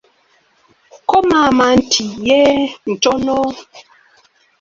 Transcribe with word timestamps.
Ko 1.09 1.17
maama 1.27 1.65
nti, 1.79 2.03
yeee 2.25 2.61
,ntono. 2.91 3.37